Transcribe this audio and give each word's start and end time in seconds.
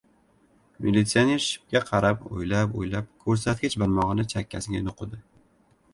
Militsioner 0.85 1.37
shipga 1.47 1.81
qarab 1.91 2.25
o‘ylab-o‘ylab, 2.39 3.13
ko‘rsatkich 3.27 3.79
barmog‘ini 3.83 4.29
chakkasiga 4.37 4.83
nuqidi. 4.89 5.25